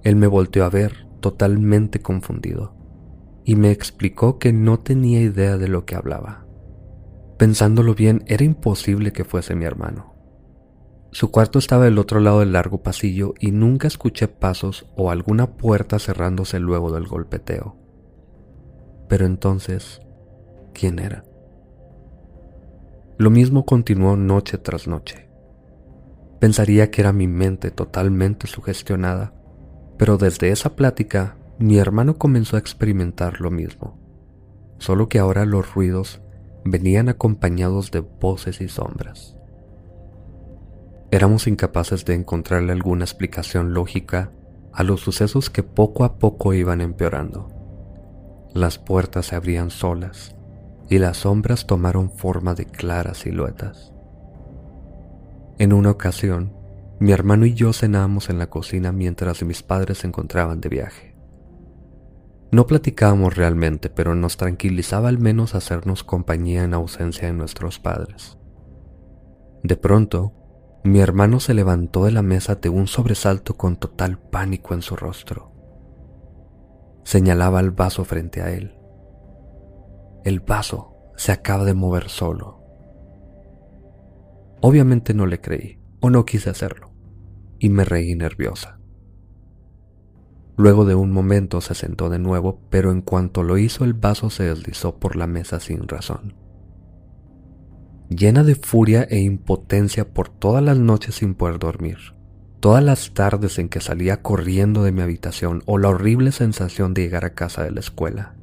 Él 0.04 0.18
me 0.18 0.28
volteó 0.28 0.66
a 0.66 0.70
ver, 0.70 1.08
totalmente 1.22 2.02
confundido, 2.02 2.76
y 3.46 3.56
me 3.56 3.72
explicó 3.72 4.40
que 4.40 4.52
no 4.52 4.82
tenía 4.82 5.22
idea 5.22 5.58
de 5.58 5.70
lo 5.70 5.86
que 5.86 5.96
hablaba. 5.96 6.46
Pensándolo 7.38 7.96
bien, 7.96 8.26
era 8.28 8.44
imposible 8.44 9.14
que 9.14 9.24
fuese 9.24 9.56
mi 9.56 9.64
hermano. 9.64 10.16
Su 11.14 11.32
cuarto 11.32 11.60
estaba 11.60 11.86
del 11.86 11.98
otro 11.98 12.20
lado 12.20 12.42
del 12.42 12.52
largo 12.52 12.84
pasillo 12.84 13.36
y 13.40 13.52
nunca 13.52 13.88
escuché 13.88 14.28
pasos 14.28 14.86
o 14.98 15.12
alguna 15.12 15.56
puerta 15.56 15.98
cerrándose 15.98 16.60
luego 16.60 16.92
del 16.92 17.08
golpeteo. 17.08 17.78
Pero 19.08 19.26
entonces, 19.26 20.02
¿quién 20.78 21.00
era? 21.00 21.24
Lo 23.18 23.32
mismo 23.32 23.66
continuó 23.66 24.16
noche 24.16 24.60
tras 24.60 24.88
noche. 24.88 25.28
Pensaría 26.40 26.92
que 26.92 27.02
era 27.02 27.12
mi 27.14 27.28
mente 27.28 27.72
totalmente 27.72 28.46
sugestionada, 28.46 29.34
pero 29.98 30.18
desde 30.18 30.52
esa 30.52 30.76
plática 30.76 31.36
mi 31.58 31.80
hermano 31.80 32.20
comenzó 32.20 32.58
a 32.58 32.60
experimentar 32.60 33.42
lo 33.42 33.50
mismo, 33.50 33.98
solo 34.78 35.10
que 35.10 35.18
ahora 35.18 35.46
los 35.46 35.74
ruidos 35.74 36.22
venían 36.64 37.10
acompañados 37.10 37.90
de 37.90 38.02
voces 38.02 38.62
y 38.62 38.68
sombras. 38.68 39.36
Éramos 41.10 41.48
incapaces 41.48 42.06
de 42.06 42.14
encontrarle 42.14 42.72
alguna 42.72 43.06
explicación 43.06 43.74
lógica 43.74 44.32
a 44.74 44.84
los 44.84 45.02
sucesos 45.02 45.50
que 45.50 45.64
poco 45.64 46.04
a 46.04 46.20
poco 46.20 46.54
iban 46.54 46.82
empeorando. 46.82 47.50
Las 48.54 48.78
puertas 48.78 49.28
se 49.28 49.36
abrían 49.36 49.72
solas 49.72 50.37
y 50.90 51.00
las 51.00 51.18
sombras 51.18 51.68
tomaron 51.68 52.12
forma 52.12 52.54
de 52.54 52.66
claras 52.66 53.20
siluetas. 53.20 53.94
En 55.60 55.74
una 55.74 55.92
ocasión, 55.92 56.54
mi 57.00 57.12
hermano 57.12 57.46
y 57.46 57.54
yo 57.54 57.74
cenábamos 57.74 58.30
en 58.30 58.40
la 58.40 58.50
cocina 58.50 58.92
mientras 58.92 59.44
mis 59.44 59.64
padres 59.64 60.00
se 60.00 60.08
encontraban 60.08 60.62
de 60.62 60.70
viaje. 60.70 61.16
No 62.52 62.66
platicábamos 62.66 63.36
realmente, 63.36 63.90
pero 63.90 64.16
nos 64.16 64.38
tranquilizaba 64.38 65.10
al 65.10 65.20
menos 65.20 65.54
hacernos 65.54 66.04
compañía 66.04 66.64
en 66.64 66.74
ausencia 66.74 67.28
de 67.28 67.34
nuestros 67.34 67.80
padres. 67.80 68.38
De 69.64 69.76
pronto, 69.76 70.34
mi 70.84 71.00
hermano 71.00 71.42
se 71.42 71.54
levantó 71.54 72.06
de 72.06 72.12
la 72.12 72.22
mesa 72.22 72.56
de 72.56 72.70
un 72.70 72.88
sobresalto 72.88 73.58
con 73.58 73.76
total 73.76 74.18
pánico 74.18 74.74
en 74.74 74.82
su 74.82 74.96
rostro. 74.96 75.52
Señalaba 77.04 77.60
el 77.60 77.72
vaso 77.72 78.06
frente 78.06 78.42
a 78.42 78.52
él. 78.52 78.77
El 80.28 80.42
vaso 80.42 80.98
se 81.16 81.32
acaba 81.32 81.64
de 81.64 81.74
mover 81.74 82.10
solo. 82.10 82.60
Obviamente 84.60 85.14
no 85.14 85.26
le 85.26 85.40
creí, 85.40 85.80
o 86.02 86.10
no 86.10 86.26
quise 86.26 86.50
hacerlo, 86.50 86.92
y 87.60 87.70
me 87.70 87.86
reí 87.86 88.14
nerviosa. 88.14 88.78
Luego 90.58 90.84
de 90.84 90.96
un 90.96 91.14
momento 91.14 91.62
se 91.62 91.76
sentó 91.76 92.10
de 92.10 92.20
nuevo, 92.20 92.60
pero 92.70 92.92
en 92.92 93.02
cuanto 93.02 93.42
lo 93.42 93.58
hizo 93.58 93.86
el 93.86 93.94
vaso 93.94 94.30
se 94.30 94.44
deslizó 94.44 95.00
por 95.00 95.16
la 95.16 95.28
mesa 95.28 95.62
sin 95.62 95.88
razón 95.88 96.36
llena 98.10 98.44
de 98.44 98.56
furia 98.56 99.04
e 99.10 99.20
impotencia 99.20 100.08
por 100.14 100.30
todas 100.30 100.64
las 100.64 100.78
noches 100.78 101.16
sin 101.16 101.36
poder 101.36 101.60
dormir, 101.60 101.98
todas 102.60 102.84
las 102.84 103.14
tardes 103.14 103.60
en 103.60 103.70
que 103.70 103.82
salía 103.82 104.22
corriendo 104.22 104.84
de 104.84 104.92
mi 104.92 105.02
habitación 105.02 105.62
o 105.66 105.78
la 105.78 105.90
horrible 105.90 106.32
sensación 106.32 106.94
de 106.94 107.02
llegar 107.04 107.26
a 107.26 107.34
casa 107.34 107.64
de 107.64 107.72
la 107.72 107.82
escuela. 107.82 108.37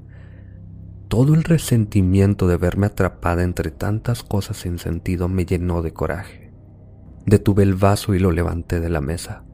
Todo 1.08 1.34
el 1.34 1.44
resentimiento 1.44 2.48
de 2.48 2.56
verme 2.56 2.86
atrapada 2.86 3.42
entre 3.42 3.70
tantas 3.70 4.22
cosas 4.22 4.56
sin 4.56 4.78
sentido 4.78 5.28
me 5.28 5.44
llenó 5.44 5.82
de 5.82 5.92
coraje. 5.92 6.52
Detuve 7.26 7.62
el 7.62 7.74
vaso 7.74 8.14
y 8.14 8.18
lo 8.18 8.32
levanté 8.32 8.80
de 8.80 8.90
la 8.90 9.00
mesa. 9.00 9.44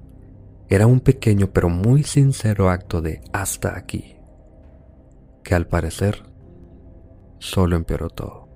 Era 0.69 0.87
un 0.87 1.01
pequeño 1.01 1.49
pero 1.53 1.69
muy 1.69 2.05
sincero 2.05 2.71
acto 2.71 3.03
de 3.03 3.21
hasta 3.33 3.77
aquí, 3.77 4.17
que 5.43 5.55
al 5.55 5.67
parecer 5.67 6.23
solo 7.39 7.77
empeoró 7.77 8.09
todo. 8.11 8.49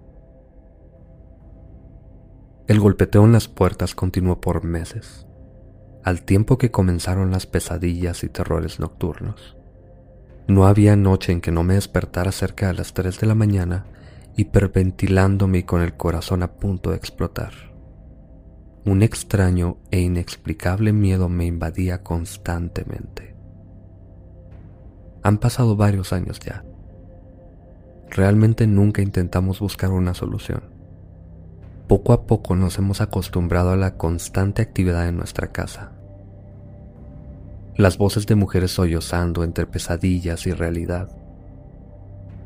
El 2.66 2.80
golpeteo 2.80 3.24
en 3.24 3.32
las 3.32 3.48
puertas 3.48 3.94
continuó 3.94 4.40
por 4.40 4.64
meses, 4.64 5.26
al 6.02 6.22
tiempo 6.22 6.56
que 6.56 6.70
comenzaron 6.70 7.30
las 7.30 7.46
pesadillas 7.46 8.24
y 8.24 8.28
terrores 8.28 8.78
nocturnos. 8.80 9.56
No 10.46 10.66
había 10.66 10.96
noche 10.96 11.32
en 11.32 11.40
que 11.40 11.50
no 11.50 11.62
me 11.62 11.74
despertara 11.74 12.32
cerca 12.32 12.68
de 12.68 12.74
las 12.74 12.92
3 12.92 13.20
de 13.20 13.26
la 13.26 13.34
mañana, 13.34 13.86
hiperventilándome 14.36 15.58
y 15.58 15.62
con 15.62 15.80
el 15.80 15.94
corazón 15.94 16.42
a 16.42 16.52
punto 16.54 16.90
de 16.90 16.96
explotar. 16.96 17.52
Un 18.84 19.02
extraño 19.02 19.78
e 19.90 20.00
inexplicable 20.00 20.92
miedo 20.92 21.28
me 21.28 21.46
invadía 21.46 22.02
constantemente. 22.02 23.34
Han 25.22 25.38
pasado 25.38 25.76
varios 25.76 26.12
años 26.12 26.38
ya. 26.40 26.64
Realmente 28.10 28.66
nunca 28.66 29.00
intentamos 29.00 29.60
buscar 29.60 29.90
una 29.90 30.12
solución 30.12 30.74
poco 31.86 32.12
a 32.12 32.26
poco 32.26 32.56
nos 32.56 32.78
hemos 32.78 33.00
acostumbrado 33.00 33.70
a 33.70 33.76
la 33.76 33.96
constante 33.96 34.62
actividad 34.62 35.06
en 35.08 35.16
nuestra 35.16 35.52
casa. 35.52 35.92
Las 37.76 37.98
voces 37.98 38.26
de 38.26 38.36
mujeres 38.36 38.70
sollozando 38.70 39.42
entre 39.42 39.66
pesadillas 39.66 40.46
y 40.46 40.52
realidad. 40.52 41.16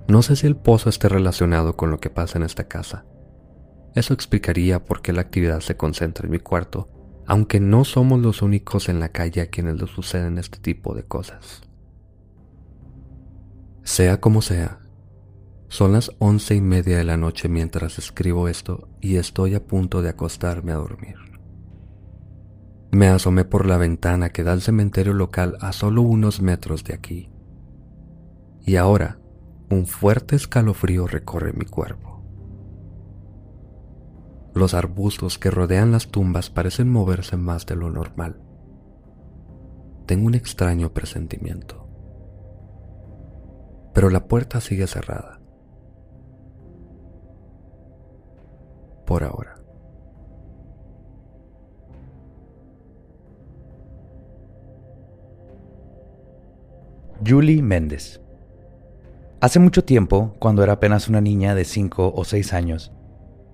No 0.08 0.22
sé 0.22 0.36
si 0.36 0.46
el 0.46 0.56
pozo 0.56 0.88
esté 0.88 1.08
relacionado 1.10 1.76
con 1.76 1.90
lo 1.90 2.00
que 2.00 2.08
pasa 2.08 2.38
en 2.38 2.44
esta 2.44 2.64
casa. 2.64 3.04
Eso 3.94 4.14
explicaría 4.14 4.86
por 4.86 5.02
qué 5.02 5.12
la 5.12 5.20
actividad 5.20 5.60
se 5.60 5.76
concentra 5.76 6.24
en 6.24 6.32
mi 6.32 6.38
cuarto, 6.38 6.88
aunque 7.26 7.60
no 7.60 7.84
somos 7.84 8.20
los 8.20 8.40
únicos 8.40 8.88
en 8.88 9.00
la 9.00 9.10
calle 9.10 9.42
a 9.42 9.50
quienes 9.50 9.78
le 9.78 9.86
suceden 9.86 10.38
este 10.38 10.60
tipo 10.60 10.94
de 10.94 11.04
cosas. 11.04 11.60
Sea 13.82 14.20
como 14.20 14.40
sea, 14.40 14.80
son 15.68 15.92
las 15.92 16.10
once 16.18 16.54
y 16.54 16.62
media 16.62 16.96
de 16.96 17.04
la 17.04 17.18
noche 17.18 17.50
mientras 17.50 17.98
escribo 17.98 18.48
esto 18.48 18.88
y 19.02 19.16
estoy 19.16 19.54
a 19.54 19.66
punto 19.66 20.00
de 20.00 20.08
acostarme 20.08 20.72
a 20.72 20.76
dormir. 20.76 21.27
Me 22.90 23.08
asomé 23.08 23.44
por 23.44 23.66
la 23.66 23.76
ventana 23.76 24.30
que 24.30 24.42
da 24.42 24.52
al 24.52 24.62
cementerio 24.62 25.12
local 25.12 25.56
a 25.60 25.72
solo 25.72 26.02
unos 26.02 26.40
metros 26.40 26.84
de 26.84 26.94
aquí. 26.94 27.30
Y 28.64 28.76
ahora, 28.76 29.18
un 29.70 29.86
fuerte 29.86 30.36
escalofrío 30.36 31.06
recorre 31.06 31.52
mi 31.52 31.64
cuerpo. 31.64 32.22
Los 34.54 34.74
arbustos 34.74 35.38
que 35.38 35.50
rodean 35.50 35.92
las 35.92 36.08
tumbas 36.08 36.50
parecen 36.50 36.90
moverse 36.90 37.36
más 37.36 37.66
de 37.66 37.76
lo 37.76 37.90
normal. 37.90 38.40
Tengo 40.06 40.26
un 40.26 40.34
extraño 40.34 40.92
presentimiento. 40.92 41.86
Pero 43.94 44.10
la 44.10 44.26
puerta 44.26 44.60
sigue 44.60 44.86
cerrada. 44.86 45.38
por 49.08 49.24
ahora. 49.24 49.57
Julie 57.28 57.62
Méndez. 57.62 58.20
Hace 59.40 59.58
mucho 59.58 59.84
tiempo, 59.84 60.34
cuando 60.38 60.62
era 60.62 60.74
apenas 60.74 61.08
una 61.08 61.20
niña 61.20 61.54
de 61.54 61.64
5 61.64 62.12
o 62.14 62.24
6 62.24 62.52
años, 62.54 62.92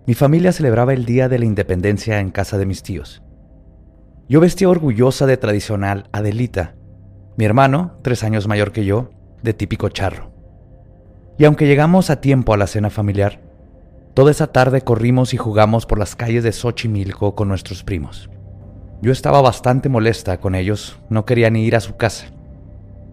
mi 0.07 0.15
familia 0.15 0.53
celebraba 0.53 0.93
el 0.93 1.05
Día 1.05 1.29
de 1.29 1.39
la 1.39 1.47
Independencia 1.47 2.21
en 2.21 2.31
casa 2.31 2.59
de 2.59 2.67
mis 2.67 2.83
tíos. 2.83 3.23
Yo 4.29 4.41
vestía 4.41 4.69
orgullosa 4.69 5.27
de 5.27 5.37
tradicional 5.37 6.09
Adelita, 6.13 6.75
mi 7.37 7.45
hermano, 7.45 7.99
tres 8.03 8.23
años 8.23 8.47
mayor 8.47 8.71
que 8.71 8.85
yo, 8.85 9.11
de 9.43 9.55
típico 9.55 9.89
charro. 9.89 10.31
Y 11.37 11.45
aunque 11.45 11.67
llegamos 11.67 12.11
a 12.11 12.21
tiempo 12.21 12.55
a 12.55 12.57
la 12.57 12.69
cena 12.69 12.91
familiar, 12.91 13.41
Toda 14.15 14.31
esa 14.31 14.47
tarde 14.47 14.83
corrimos 14.83 15.35
y 15.35 15.39
jugamos 15.39 15.87
por 15.87 15.99
las 15.99 16.15
calles 16.15 16.45
de 16.45 16.53
Xochimilco 16.53 17.35
con 17.35 17.49
nuestros 17.49 17.83
primos. 17.83 18.31
Yo 19.03 19.11
estaba 19.11 19.43
bastante 19.43 19.89
molesta 19.89 20.39
con 20.39 20.55
ellos, 20.55 21.01
no 21.11 21.25
quería 21.25 21.51
ni 21.51 21.65
ir 21.65 21.75
a 21.75 21.81
su 21.81 21.97
casa. 21.97 22.27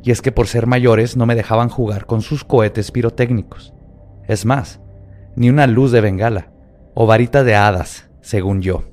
Y 0.04 0.12
es 0.12 0.22
que 0.22 0.32
por 0.32 0.48
ser 0.48 0.68
mayores 0.68 1.16
no 1.16 1.26
me 1.26 1.36
dejaban 1.36 1.70
jugar 1.70 2.06
con 2.06 2.22
sus 2.22 2.44
cohetes 2.44 2.92
pirotécnicos. 2.92 3.74
Es 4.28 4.46
más, 4.46 4.82
ni 5.36 5.50
una 5.50 5.68
luz 5.68 5.92
de 5.92 6.02
bengala 6.02 6.52
o 6.94 7.06
varita 7.06 7.44
de 7.44 7.56
hadas, 7.56 8.10
según 8.22 8.62
yo, 8.62 8.84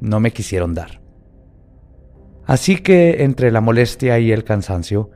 no 0.00 0.20
me 0.20 0.32
quisieron 0.32 0.74
dar. 0.74 1.00
Así 2.46 2.78
que, 2.78 3.24
entre 3.24 3.50
la 3.50 3.60
molestia 3.60 4.18
y 4.18 4.32
el 4.32 4.44
cansancio, 4.44 5.10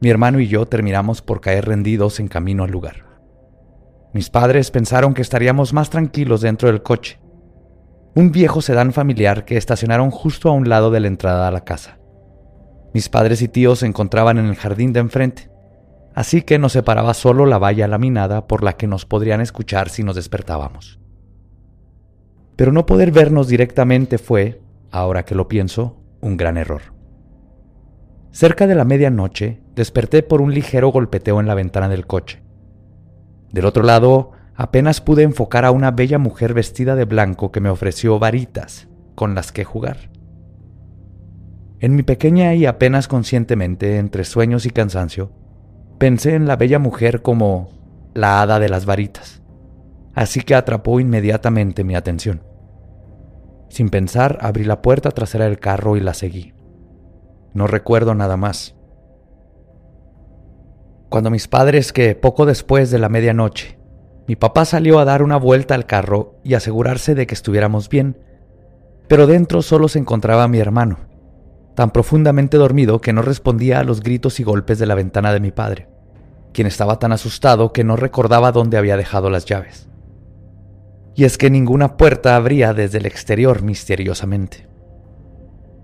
mi 0.00 0.10
hermano 0.10 0.40
y 0.40 0.46
yo 0.46 0.66
terminamos 0.66 1.22
por 1.22 1.40
caer 1.40 1.66
rendidos 1.66 2.20
en 2.20 2.28
camino 2.28 2.64
al 2.64 2.70
lugar. 2.70 3.04
Mis 4.14 4.30
padres 4.30 4.70
pensaron 4.70 5.12
que 5.12 5.22
estaríamos 5.22 5.72
más 5.72 5.90
tranquilos 5.90 6.40
dentro 6.40 6.68
del 6.68 6.82
coche, 6.82 7.20
un 8.14 8.32
viejo 8.32 8.62
sedán 8.62 8.92
familiar 8.92 9.44
que 9.44 9.56
estacionaron 9.56 10.10
justo 10.10 10.48
a 10.48 10.52
un 10.52 10.68
lado 10.68 10.90
de 10.90 11.00
la 11.00 11.08
entrada 11.08 11.46
a 11.46 11.50
la 11.50 11.64
casa. 11.64 11.97
Mis 12.92 13.08
padres 13.08 13.42
y 13.42 13.48
tíos 13.48 13.80
se 13.80 13.86
encontraban 13.86 14.38
en 14.38 14.46
el 14.46 14.56
jardín 14.56 14.92
de 14.92 15.00
enfrente, 15.00 15.50
así 16.14 16.42
que 16.42 16.58
nos 16.58 16.72
separaba 16.72 17.14
solo 17.14 17.46
la 17.46 17.58
valla 17.58 17.86
laminada 17.86 18.46
por 18.46 18.62
la 18.62 18.76
que 18.76 18.86
nos 18.86 19.04
podrían 19.04 19.40
escuchar 19.40 19.88
si 19.88 20.02
nos 20.02 20.16
despertábamos. 20.16 20.98
Pero 22.56 22.72
no 22.72 22.86
poder 22.86 23.12
vernos 23.12 23.48
directamente 23.48 24.18
fue, 24.18 24.62
ahora 24.90 25.24
que 25.24 25.34
lo 25.34 25.48
pienso, 25.48 26.02
un 26.20 26.36
gran 26.36 26.56
error. 26.56 26.82
Cerca 28.30 28.66
de 28.66 28.74
la 28.74 28.84
medianoche 28.84 29.60
desperté 29.74 30.22
por 30.22 30.40
un 30.40 30.52
ligero 30.52 30.88
golpeteo 30.88 31.40
en 31.40 31.46
la 31.46 31.54
ventana 31.54 31.88
del 31.88 32.06
coche. 32.06 32.42
Del 33.52 33.64
otro 33.64 33.82
lado, 33.82 34.32
apenas 34.54 35.00
pude 35.00 35.22
enfocar 35.22 35.64
a 35.64 35.70
una 35.70 35.92
bella 35.92 36.18
mujer 36.18 36.52
vestida 36.52 36.96
de 36.96 37.04
blanco 37.04 37.52
que 37.52 37.60
me 37.60 37.70
ofreció 37.70 38.18
varitas 38.18 38.88
con 39.14 39.34
las 39.34 39.52
que 39.52 39.64
jugar. 39.64 40.10
En 41.80 41.94
mi 41.94 42.02
pequeña 42.02 42.54
y 42.54 42.66
apenas 42.66 43.06
conscientemente, 43.06 43.98
entre 43.98 44.24
sueños 44.24 44.66
y 44.66 44.70
cansancio, 44.70 45.30
pensé 45.98 46.34
en 46.34 46.48
la 46.48 46.56
bella 46.56 46.80
mujer 46.80 47.22
como 47.22 47.68
la 48.14 48.42
hada 48.42 48.58
de 48.58 48.68
las 48.68 48.84
varitas, 48.84 49.42
así 50.14 50.40
que 50.40 50.56
atrapó 50.56 50.98
inmediatamente 50.98 51.84
mi 51.84 51.94
atención. 51.94 52.42
Sin 53.68 53.90
pensar, 53.90 54.38
abrí 54.40 54.64
la 54.64 54.82
puerta 54.82 55.12
trasera 55.12 55.44
del 55.44 55.60
carro 55.60 55.96
y 55.96 56.00
la 56.00 56.14
seguí. 56.14 56.52
No 57.54 57.68
recuerdo 57.68 58.14
nada 58.14 58.36
más. 58.36 58.74
Cuando 61.08 61.30
mis 61.30 61.46
padres, 61.46 61.92
que 61.92 62.16
poco 62.16 62.44
después 62.44 62.90
de 62.90 62.98
la 62.98 63.08
medianoche, 63.08 63.78
mi 64.26 64.36
papá 64.36 64.64
salió 64.64 64.98
a 64.98 65.04
dar 65.04 65.22
una 65.22 65.36
vuelta 65.36 65.74
al 65.74 65.86
carro 65.86 66.40
y 66.42 66.54
asegurarse 66.54 67.14
de 67.14 67.26
que 67.26 67.34
estuviéramos 67.34 67.88
bien, 67.88 68.18
pero 69.06 69.26
dentro 69.26 69.62
solo 69.62 69.88
se 69.88 69.98
encontraba 69.98 70.48
mi 70.48 70.58
hermano, 70.58 71.07
tan 71.78 71.92
profundamente 71.92 72.56
dormido 72.56 73.00
que 73.00 73.12
no 73.12 73.22
respondía 73.22 73.78
a 73.78 73.84
los 73.84 74.00
gritos 74.00 74.40
y 74.40 74.42
golpes 74.42 74.80
de 74.80 74.86
la 74.86 74.96
ventana 74.96 75.32
de 75.32 75.38
mi 75.38 75.52
padre, 75.52 75.86
quien 76.52 76.66
estaba 76.66 76.98
tan 76.98 77.12
asustado 77.12 77.72
que 77.72 77.84
no 77.84 77.94
recordaba 77.94 78.50
dónde 78.50 78.78
había 78.78 78.96
dejado 78.96 79.30
las 79.30 79.44
llaves. 79.44 79.88
Y 81.14 81.22
es 81.22 81.38
que 81.38 81.50
ninguna 81.50 81.96
puerta 81.96 82.34
abría 82.34 82.74
desde 82.74 82.98
el 82.98 83.06
exterior 83.06 83.62
misteriosamente. 83.62 84.66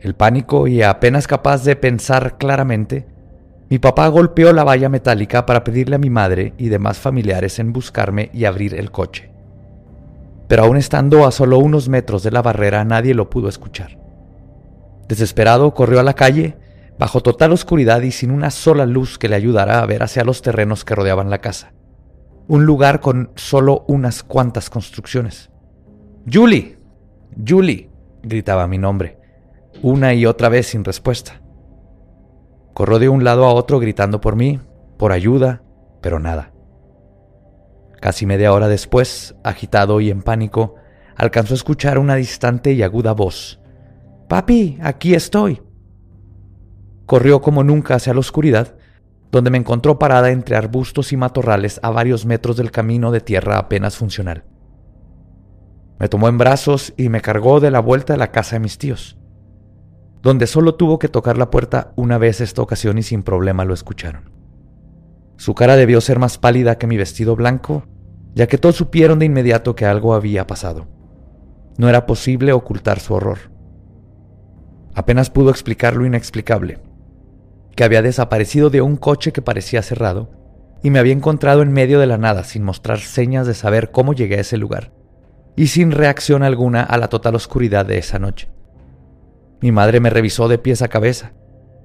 El 0.00 0.16
pánico 0.16 0.66
y 0.66 0.82
apenas 0.82 1.28
capaz 1.28 1.62
de 1.62 1.76
pensar 1.76 2.38
claramente, 2.38 3.06
mi 3.70 3.78
papá 3.78 4.08
golpeó 4.08 4.52
la 4.52 4.64
valla 4.64 4.88
metálica 4.88 5.46
para 5.46 5.62
pedirle 5.62 5.94
a 5.94 6.00
mi 6.00 6.10
madre 6.10 6.54
y 6.58 6.70
demás 6.70 6.98
familiares 6.98 7.60
en 7.60 7.72
buscarme 7.72 8.30
y 8.32 8.46
abrir 8.46 8.74
el 8.74 8.90
coche. 8.90 9.30
Pero 10.48 10.64
aún 10.64 10.76
estando 10.76 11.24
a 11.24 11.30
solo 11.30 11.58
unos 11.58 11.88
metros 11.88 12.24
de 12.24 12.32
la 12.32 12.42
barrera 12.42 12.84
nadie 12.84 13.14
lo 13.14 13.30
pudo 13.30 13.48
escuchar. 13.48 14.03
Desesperado 15.08 15.74
corrió 15.74 16.00
a 16.00 16.04
la 16.04 16.14
calle, 16.14 16.56
bajo 16.98 17.20
total 17.20 17.52
oscuridad 17.52 18.02
y 18.02 18.10
sin 18.10 18.30
una 18.30 18.50
sola 18.50 18.86
luz 18.86 19.18
que 19.18 19.28
le 19.28 19.36
ayudara 19.36 19.80
a 19.80 19.86
ver 19.86 20.02
hacia 20.02 20.24
los 20.24 20.42
terrenos 20.42 20.84
que 20.84 20.94
rodeaban 20.94 21.30
la 21.30 21.38
casa. 21.38 21.72
Un 22.46 22.64
lugar 22.64 23.00
con 23.00 23.30
solo 23.34 23.84
unas 23.88 24.22
cuantas 24.22 24.70
construcciones. 24.70 25.50
Julie, 26.30 26.78
Julie, 27.46 27.90
gritaba 28.22 28.66
mi 28.66 28.78
nombre, 28.78 29.18
una 29.82 30.14
y 30.14 30.26
otra 30.26 30.48
vez 30.48 30.68
sin 30.68 30.84
respuesta. 30.84 31.40
Corrió 32.72 32.98
de 32.98 33.08
un 33.08 33.24
lado 33.24 33.44
a 33.44 33.52
otro 33.52 33.78
gritando 33.78 34.20
por 34.20 34.36
mí, 34.36 34.60
por 34.96 35.12
ayuda, 35.12 35.62
pero 36.00 36.18
nada. 36.18 36.52
Casi 38.00 38.26
media 38.26 38.52
hora 38.52 38.68
después, 38.68 39.34
agitado 39.42 40.00
y 40.00 40.10
en 40.10 40.22
pánico, 40.22 40.74
alcanzó 41.16 41.54
a 41.54 41.56
escuchar 41.56 41.98
una 41.98 42.16
distante 42.16 42.72
y 42.72 42.82
aguda 42.82 43.12
voz. 43.12 43.60
Papi, 44.28 44.78
aquí 44.82 45.14
estoy. 45.14 45.62
Corrió 47.06 47.40
como 47.40 47.62
nunca 47.62 47.96
hacia 47.96 48.14
la 48.14 48.20
oscuridad, 48.20 48.76
donde 49.30 49.50
me 49.50 49.58
encontró 49.58 49.98
parada 49.98 50.30
entre 50.30 50.56
arbustos 50.56 51.12
y 51.12 51.16
matorrales 51.16 51.80
a 51.82 51.90
varios 51.90 52.24
metros 52.24 52.56
del 52.56 52.70
camino 52.70 53.10
de 53.10 53.20
tierra 53.20 53.58
apenas 53.58 53.96
funcional. 53.96 54.44
Me 55.98 56.08
tomó 56.08 56.28
en 56.28 56.38
brazos 56.38 56.92
y 56.96 57.08
me 57.08 57.20
cargó 57.20 57.60
de 57.60 57.70
la 57.70 57.80
vuelta 57.80 58.14
de 58.14 58.18
la 58.18 58.30
casa 58.30 58.56
de 58.56 58.60
mis 58.60 58.78
tíos 58.78 59.18
donde 60.24 60.46
solo 60.46 60.74
tuvo 60.74 60.98
que 60.98 61.10
tocar 61.10 61.36
la 61.36 61.50
puerta 61.50 61.92
una 61.96 62.16
vez 62.16 62.40
esta 62.40 62.62
ocasión 62.62 62.96
y 62.96 63.02
sin 63.02 63.22
problema 63.22 63.66
lo 63.66 63.74
escucharon. 63.74 64.30
Su 65.36 65.54
cara 65.54 65.76
debió 65.76 66.00
ser 66.00 66.18
más 66.18 66.38
pálida 66.38 66.78
que 66.78 66.86
mi 66.86 66.96
vestido 66.96 67.36
blanco, 67.36 67.84
ya 68.34 68.46
que 68.46 68.56
todos 68.56 68.76
supieron 68.76 69.18
de 69.18 69.26
inmediato 69.26 69.76
que 69.76 69.84
algo 69.84 70.14
había 70.14 70.46
pasado. 70.46 70.86
No 71.76 71.90
era 71.90 72.06
posible 72.06 72.54
ocultar 72.54 73.00
su 73.00 73.12
horror. 73.12 73.53
Apenas 74.94 75.30
pudo 75.30 75.50
explicar 75.50 75.96
lo 75.96 76.06
inexplicable, 76.06 76.78
que 77.74 77.84
había 77.84 78.02
desaparecido 78.02 78.70
de 78.70 78.80
un 78.80 78.96
coche 78.96 79.32
que 79.32 79.42
parecía 79.42 79.82
cerrado 79.82 80.30
y 80.82 80.90
me 80.90 80.98
había 80.98 81.14
encontrado 81.14 81.62
en 81.62 81.72
medio 81.72 81.98
de 81.98 82.06
la 82.06 82.18
nada 82.18 82.44
sin 82.44 82.62
mostrar 82.62 83.00
señas 83.00 83.46
de 83.46 83.54
saber 83.54 83.90
cómo 83.90 84.12
llegué 84.12 84.36
a 84.36 84.40
ese 84.40 84.58
lugar, 84.58 84.92
y 85.56 85.68
sin 85.68 85.90
reacción 85.90 86.42
alguna 86.42 86.82
a 86.82 86.98
la 86.98 87.08
total 87.08 87.34
oscuridad 87.34 87.86
de 87.86 87.98
esa 87.98 88.18
noche. 88.18 88.48
Mi 89.60 89.72
madre 89.72 89.98
me 89.98 90.10
revisó 90.10 90.46
de 90.46 90.58
pies 90.58 90.82
a 90.82 90.88
cabeza, 90.88 91.32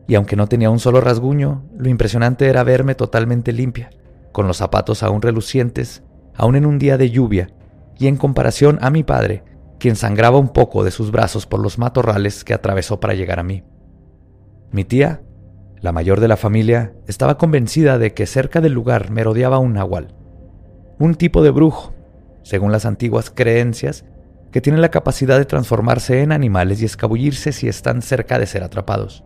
y 0.05 0.15
aunque 0.15 0.35
no 0.35 0.47
tenía 0.47 0.69
un 0.69 0.79
solo 0.79 0.99
rasguño, 0.99 1.63
lo 1.77 1.87
impresionante 1.87 2.47
era 2.47 2.63
verme 2.63 2.93
totalmente 2.93 3.53
limpia, 3.53 3.89
con 4.33 4.47
los 4.47 4.57
zapatos 4.57 5.01
aún 5.01 5.21
relucientes, 5.21 6.03
aún 6.35 6.57
en 6.57 6.65
un 6.65 6.77
día 6.77 6.97
de 6.97 7.09
lluvia, 7.09 7.51
y 7.97 8.07
en 8.07 8.17
comparación 8.17 8.79
a 8.81 8.89
mi 8.89 9.03
padre, 9.03 9.43
quien 9.79 9.95
sangraba 9.95 10.37
un 10.37 10.49
poco 10.49 10.83
de 10.83 10.91
sus 10.91 11.11
brazos 11.11 11.45
por 11.45 11.59
los 11.59 11.77
matorrales 11.77 12.43
que 12.43 12.53
atravesó 12.53 12.99
para 12.99 13.15
llegar 13.15 13.39
a 13.39 13.43
mí. 13.43 13.63
Mi 14.71 14.83
tía, 14.83 15.21
la 15.81 15.91
mayor 15.91 16.19
de 16.19 16.27
la 16.27 16.37
familia, 16.37 16.93
estaba 17.07 17.37
convencida 17.37 17.97
de 17.97 18.13
que 18.13 18.27
cerca 18.27 18.61
del 18.61 18.73
lugar 18.73 19.09
me 19.09 19.23
rodeaba 19.23 19.57
un 19.57 19.73
nahual, 19.73 20.13
un 20.99 21.15
tipo 21.15 21.41
de 21.41 21.49
brujo, 21.49 21.93
según 22.43 22.71
las 22.71 22.85
antiguas 22.85 23.31
creencias 23.33 24.05
que 24.51 24.61
tienen 24.61 24.81
la 24.81 24.91
capacidad 24.91 25.37
de 25.37 25.45
transformarse 25.45 26.21
en 26.21 26.31
animales 26.31 26.81
y 26.81 26.85
escabullirse 26.85 27.51
si 27.51 27.67
están 27.67 28.01
cerca 28.01 28.37
de 28.37 28.47
ser 28.47 28.63
atrapados. 28.63 29.23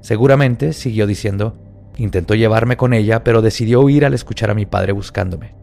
Seguramente, 0.00 0.72
siguió 0.72 1.06
diciendo, 1.06 1.56
intentó 1.96 2.34
llevarme 2.34 2.76
con 2.76 2.92
ella, 2.92 3.24
pero 3.24 3.42
decidió 3.42 3.80
huir 3.80 4.04
al 4.04 4.14
escuchar 4.14 4.50
a 4.50 4.54
mi 4.54 4.66
padre 4.66 4.92
buscándome. 4.92 5.54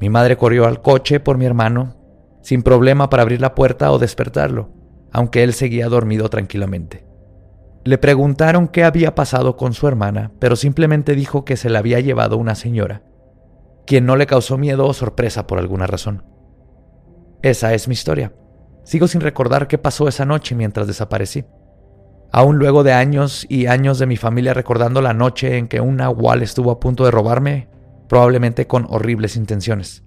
Mi 0.00 0.08
madre 0.10 0.36
corrió 0.36 0.66
al 0.66 0.82
coche 0.82 1.20
por 1.20 1.38
mi 1.38 1.46
hermano, 1.46 1.96
sin 2.42 2.62
problema 2.62 3.08
para 3.08 3.22
abrir 3.22 3.40
la 3.40 3.54
puerta 3.54 3.90
o 3.92 3.98
despertarlo, 3.98 4.70
aunque 5.12 5.42
él 5.42 5.54
seguía 5.54 5.88
dormido 5.88 6.28
tranquilamente. 6.28 7.06
Le 7.84 7.98
preguntaron 7.98 8.68
qué 8.68 8.84
había 8.84 9.14
pasado 9.14 9.56
con 9.56 9.72
su 9.72 9.88
hermana, 9.88 10.32
pero 10.38 10.54
simplemente 10.54 11.14
dijo 11.14 11.44
que 11.44 11.56
se 11.56 11.70
la 11.70 11.80
había 11.80 11.98
llevado 12.00 12.36
una 12.36 12.54
señora, 12.54 13.02
quien 13.86 14.06
no 14.06 14.16
le 14.16 14.26
causó 14.26 14.58
miedo 14.58 14.86
o 14.86 14.92
sorpresa 14.92 15.46
por 15.46 15.58
alguna 15.58 15.86
razón. 15.86 16.24
Esa 17.42 17.74
es 17.74 17.88
mi 17.88 17.94
historia. 17.94 18.32
Sigo 18.84 19.08
sin 19.08 19.20
recordar 19.20 19.66
qué 19.66 19.78
pasó 19.78 20.06
esa 20.06 20.24
noche 20.24 20.54
mientras 20.54 20.86
desaparecí. 20.86 21.44
Aún 22.30 22.56
luego 22.56 22.82
de 22.82 22.92
años 22.92 23.46
y 23.48 23.66
años 23.66 23.98
de 23.98 24.06
mi 24.06 24.16
familia 24.16 24.54
recordando 24.54 25.02
la 25.02 25.12
noche 25.12 25.58
en 25.58 25.68
que 25.68 25.80
un 25.80 25.96
nahual 25.96 26.42
estuvo 26.42 26.70
a 26.70 26.80
punto 26.80 27.04
de 27.04 27.10
robarme, 27.10 27.68
probablemente 28.08 28.66
con 28.66 28.86
horribles 28.88 29.36
intenciones. 29.36 30.04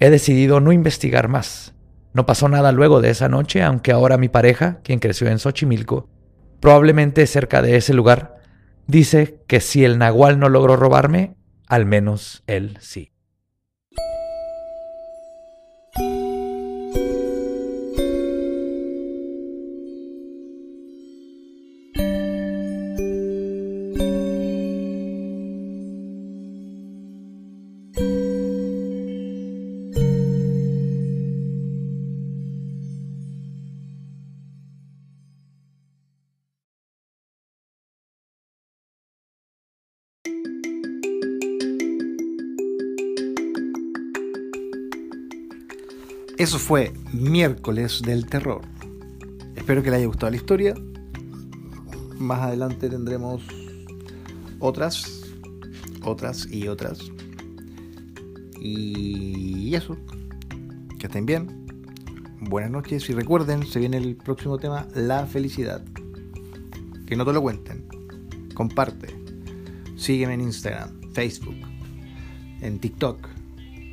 He 0.00 0.08
decidido 0.10 0.60
no 0.60 0.72
investigar 0.72 1.28
más. 1.28 1.74
No 2.14 2.26
pasó 2.26 2.48
nada 2.48 2.72
luego 2.72 3.00
de 3.00 3.10
esa 3.10 3.28
noche, 3.28 3.62
aunque 3.62 3.92
ahora 3.92 4.16
mi 4.16 4.28
pareja, 4.28 4.80
quien 4.82 4.98
creció 4.98 5.28
en 5.28 5.38
Xochimilco, 5.38 6.08
probablemente 6.58 7.26
cerca 7.26 7.62
de 7.62 7.76
ese 7.76 7.94
lugar, 7.94 8.38
dice 8.86 9.42
que 9.46 9.60
si 9.60 9.84
el 9.84 9.98
nahual 9.98 10.38
no 10.38 10.48
logró 10.48 10.76
robarme, 10.76 11.36
al 11.66 11.86
menos 11.86 12.42
él 12.46 12.78
sí. 12.80 13.12
Eso 46.40 46.58
fue 46.58 46.94
miércoles 47.12 48.00
del 48.00 48.24
terror. 48.24 48.62
Espero 49.56 49.82
que 49.82 49.90
le 49.90 49.98
haya 49.98 50.06
gustado 50.06 50.30
la 50.30 50.38
historia. 50.38 50.74
Más 52.18 52.40
adelante 52.40 52.88
tendremos 52.88 53.42
otras, 54.58 55.20
otras 56.02 56.50
y 56.50 56.66
otras. 56.68 57.12
Y 58.58 59.74
eso. 59.74 59.98
Que 60.98 61.08
estén 61.08 61.26
bien. 61.26 61.66
Buenas 62.40 62.70
noches 62.70 63.10
y 63.10 63.12
recuerden, 63.12 63.66
se 63.66 63.78
viene 63.78 63.98
el 63.98 64.16
próximo 64.16 64.56
tema, 64.56 64.88
la 64.94 65.26
felicidad. 65.26 65.84
Que 67.06 67.16
no 67.16 67.26
te 67.26 67.34
lo 67.34 67.42
cuenten. 67.42 67.84
Comparte. 68.54 69.08
Sígueme 69.94 70.32
en 70.32 70.40
Instagram, 70.40 71.12
Facebook, 71.12 71.58
en 72.62 72.78
TikTok. 72.78 73.28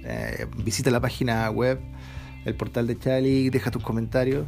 Eh, 0.06 0.48
visita 0.64 0.90
la 0.92 1.02
página 1.02 1.50
web, 1.50 1.82
el 2.48 2.56
portal 2.56 2.88
de 2.88 2.98
Chali, 2.98 3.50
deja 3.50 3.72
tus 3.72 3.84
comentarios 3.84 4.46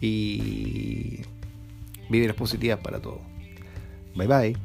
y 0.00 1.20
vive 2.10 2.26
las 2.26 2.36
positivas 2.36 2.80
para 2.80 3.00
todo. 3.00 3.20
Bye 4.16 4.26
bye. 4.26 4.56